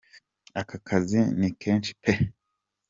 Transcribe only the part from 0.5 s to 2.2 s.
Aka kazi ni kenshi pe!